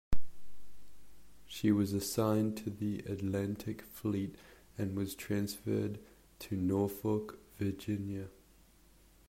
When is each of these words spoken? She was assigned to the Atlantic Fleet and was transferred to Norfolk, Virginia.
She 1.45 1.71
was 1.71 1.93
assigned 1.93 2.57
to 2.57 2.71
the 2.71 3.01
Atlantic 3.01 3.83
Fleet 3.83 4.33
and 4.75 4.97
was 4.97 5.13
transferred 5.13 5.99
to 6.39 6.55
Norfolk, 6.57 7.37
Virginia. 7.59 8.27